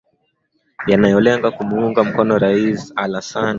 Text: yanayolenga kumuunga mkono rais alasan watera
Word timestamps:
yanayolenga 0.91 1.47
kumuunga 1.55 1.99
mkono 2.07 2.33
rais 2.43 2.81
alasan 2.95 2.95
watera 3.41 3.49